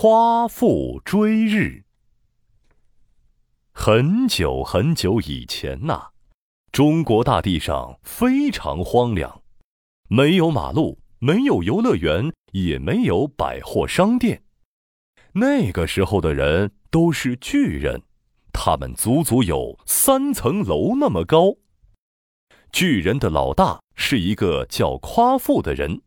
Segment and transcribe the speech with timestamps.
[0.00, 1.82] 夸父追日。
[3.72, 6.10] 很久很久以前呐，
[6.70, 9.42] 中国大地上非常荒凉，
[10.06, 14.44] 没有马路，没有游乐园，也没有百货商店。
[15.32, 18.00] 那个时候的人都是巨人，
[18.52, 21.56] 他们足足有三层楼那么高。
[22.70, 26.02] 巨人的老大是一个叫夸父的人，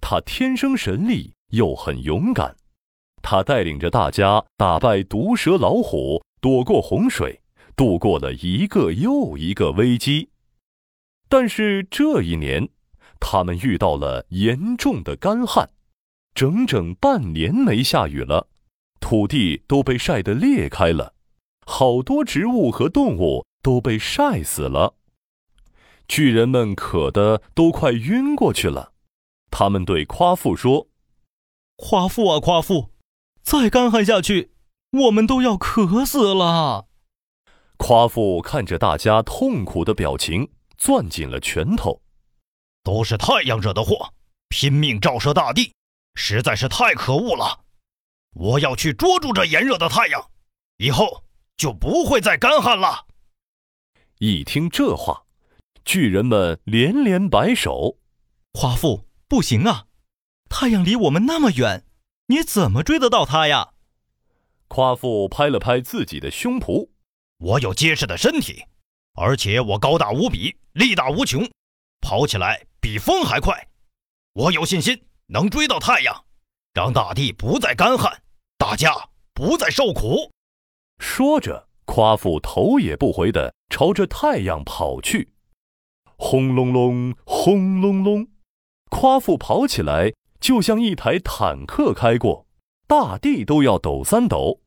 [0.00, 2.54] 他天生神力，又很勇敢。
[3.26, 7.40] 他带领着大家打败毒蛇、老虎，躲过洪水，
[7.74, 10.28] 度过了一个又一个危机。
[11.26, 12.68] 但是这一年，
[13.18, 15.70] 他们遇到了严重的干旱，
[16.34, 18.46] 整整半年没下雨了，
[19.00, 21.14] 土地都被晒得裂开了，
[21.64, 24.96] 好多植物和动物都被晒死了。
[26.06, 28.92] 巨人们渴得都快晕过去了，
[29.50, 30.88] 他们对夸父说
[31.78, 32.90] ：“夸父啊，夸父！”
[33.44, 34.52] 再干旱下去，
[34.90, 36.86] 我们都要渴死了。
[37.76, 42.00] 夸父看着大家痛苦的表情，攥紧了拳头。
[42.82, 44.14] 都是太阳惹的祸，
[44.48, 45.72] 拼命照射大地，
[46.14, 47.60] 实在是太可恶了。
[48.32, 50.30] 我要去捉住这炎热的太阳，
[50.78, 51.24] 以后
[51.56, 53.06] 就不会再干旱了。
[54.18, 55.24] 一听这话，
[55.84, 57.98] 巨人们连连摆手。
[58.52, 59.86] 夸父，不行啊，
[60.48, 61.84] 太阳离我们那么远。
[62.26, 63.72] 你怎么追得到他呀？
[64.68, 66.88] 夸父拍了拍自己的胸脯，
[67.38, 68.64] 我有结实的身体，
[69.12, 71.46] 而且我高大无比，力大无穷，
[72.00, 73.68] 跑起来比风还快。
[74.32, 76.24] 我有信心能追到太阳，
[76.72, 78.22] 让大地不再干旱，
[78.56, 80.32] 大家不再受苦。
[80.98, 85.28] 说着，夸父头也不回地朝着太阳跑去。
[86.16, 88.26] 轰隆隆，轰隆隆，
[88.88, 90.14] 夸父跑起来。
[90.44, 92.46] 就像一台坦克开过，
[92.86, 94.60] 大地都要抖三抖。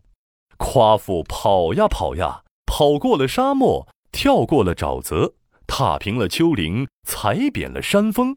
[0.58, 5.36] 夸父跑呀跑呀，跑过了沙漠，跳过了沼泽，
[5.68, 8.36] 踏平了丘陵，踩扁了山峰。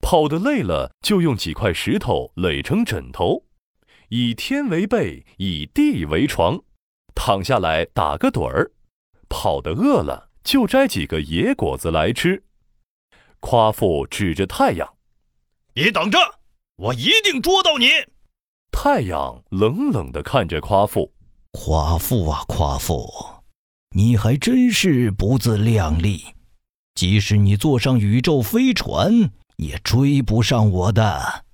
[0.00, 3.44] 跑得累了，就用几块石头垒成枕头，
[4.08, 6.58] 以天为被，以地为床，
[7.14, 8.72] 躺下来打个盹儿。
[9.28, 12.42] 跑得饿了，就摘几个野果子来吃。
[13.40, 14.94] 夸父指着太阳
[15.76, 16.18] ：“你等着。”
[16.80, 17.88] 我一定捉到你！
[18.72, 21.12] 太阳冷冷地看着夸父，
[21.50, 23.06] 夸父啊，夸父，
[23.94, 26.24] 你还真是不自量力！
[26.94, 31.44] 即使你坐上宇宙飞船，也追不上我的。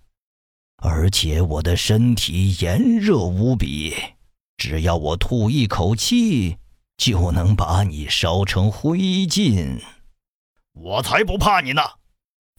[0.77, 3.97] 而且我的身体炎热无比，
[4.57, 6.59] 只要我吐一口气，
[6.99, 9.81] 就能把你烧成灰烬。
[10.73, 11.83] 我才不怕你呢！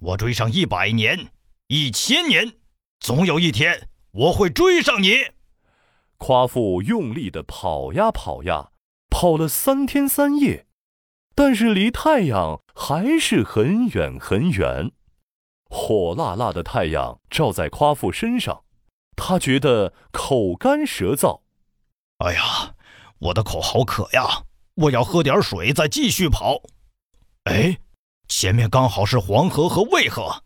[0.02, 1.32] 我追上一百年。
[1.70, 2.54] 一千年，
[3.02, 5.18] 总有一天我会追上你。
[6.16, 8.72] 夸父用力的跑呀跑呀，
[9.10, 10.66] 跑了三天三夜，
[11.36, 14.94] 但是离太阳还是很远很远。
[15.70, 18.64] 火辣辣的太阳照在夸父身上，
[19.18, 21.42] 他觉得口干舌燥。
[22.20, 22.76] 哎呀，
[23.20, 24.46] 我的口好渴呀！
[24.76, 26.62] 我要喝点水，再继续跑。
[27.44, 27.80] 哎，
[28.30, 30.44] 前面刚好是黄河和渭河。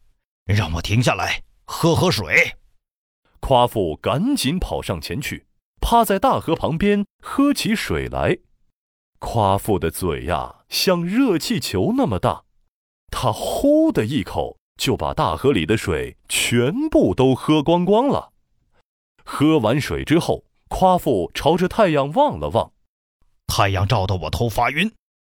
[0.53, 2.57] 让我停下来喝喝水。
[3.39, 5.47] 夸父赶紧跑上前去，
[5.79, 8.37] 趴在大河旁边喝起水来。
[9.19, 12.43] 夸父的嘴呀，像热气球那么大，
[13.11, 18.31] 他呼的一口就把大河里的水全部都喝光光了。
[19.23, 22.71] 喝完水之后，夸父朝着太阳望了望，
[23.45, 24.91] 太阳照得我头发晕，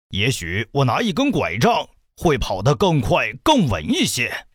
[0.09, 4.47] 也许我拿一根拐杖会跑得更快更稳一些。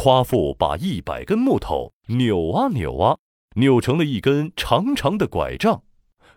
[0.00, 3.18] 夸父把一百根木头扭啊扭啊，
[3.56, 5.82] 扭成了一根长长的拐杖。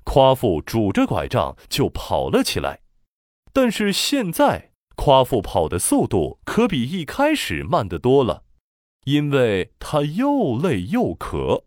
[0.04, 2.82] 夸父拄着拐杖就跑了起来。
[3.54, 8.42] 但是现在，夸父跑的速度可比一开始慢得多了，
[9.06, 11.66] 因为他又累又渴。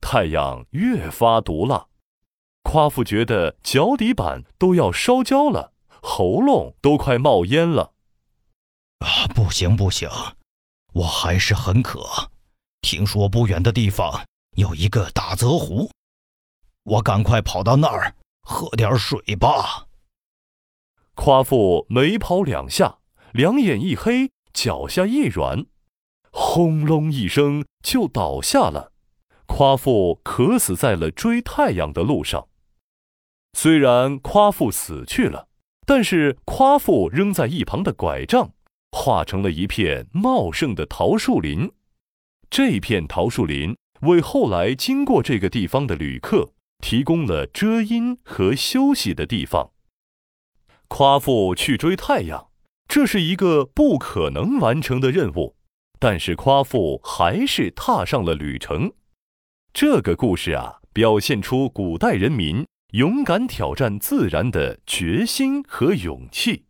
[0.00, 1.88] 太阳越发毒辣，
[2.62, 7.94] 夸父觉得脚底板都要烧焦了，喉咙都快冒烟了。
[9.00, 10.08] 啊，不行不行！
[10.94, 12.30] 我还是很渴，
[12.80, 14.24] 听说不远的地方
[14.56, 15.90] 有一个大泽湖，
[16.84, 19.88] 我赶快跑到那儿喝点水吧。
[21.16, 22.98] 夸父没跑两下，
[23.32, 25.66] 两眼一黑，脚下一软，
[26.30, 28.92] 轰隆一声就倒下了。
[29.46, 32.46] 夸父渴死在了追太阳的路上。
[33.52, 35.48] 虽然夸父死去了，
[35.84, 38.52] 但是夸父扔在一旁的拐杖。
[38.94, 41.72] 化成了一片茂盛的桃树林，
[42.48, 49.72] 这片桃树林为后来经过这个地方的旅客提供了遮阴和休息的地方。
[50.86, 52.46] 夸父去追太阳，
[52.86, 55.56] 这是一个不可能完成的任务，
[55.98, 58.92] 但是夸父还是踏上了旅程。
[59.72, 66.66] 这个故事啊，表现出古代人民勇敢挑战自然的决心和勇气。